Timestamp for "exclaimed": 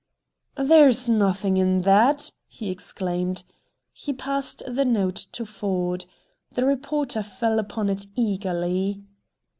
2.71-3.43